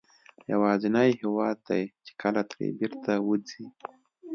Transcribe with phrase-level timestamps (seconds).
[0.51, 3.65] یوازینی هېواد دی چې کله ترې بېرته وځې.